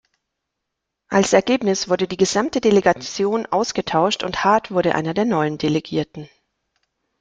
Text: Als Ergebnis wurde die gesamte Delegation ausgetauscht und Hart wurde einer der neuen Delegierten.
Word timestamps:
Als 1.09 1.31
Ergebnis 1.31 1.87
wurde 1.87 2.07
die 2.07 2.17
gesamte 2.17 2.59
Delegation 2.59 3.45
ausgetauscht 3.45 4.23
und 4.23 4.43
Hart 4.43 4.71
wurde 4.71 4.95
einer 4.95 5.13
der 5.13 5.25
neuen 5.25 5.59
Delegierten. 5.59 6.27